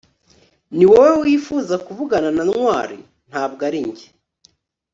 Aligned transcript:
niwowe 0.75 1.11
wifuzaga 1.23 1.83
kuvugana 1.87 2.29
na 2.35 2.43
ntwali, 2.49 2.97
ntabwo 3.29 3.61
ari 3.67 3.79
njye 3.87 4.07